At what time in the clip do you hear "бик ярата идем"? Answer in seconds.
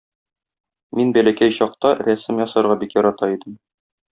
2.85-3.63